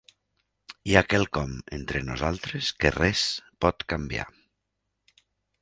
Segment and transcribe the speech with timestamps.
[0.91, 3.27] Hi ha quelcom entre nosaltres que res
[3.67, 4.29] pot canviar.